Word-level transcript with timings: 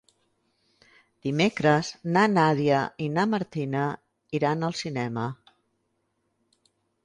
Dimecres 1.27 1.91
na 2.15 2.23
Nàdia 2.37 2.81
i 3.07 3.11
na 3.19 3.27
Martina 3.35 3.85
iran 4.41 4.69
al 4.71 4.77
cinema. 4.83 5.31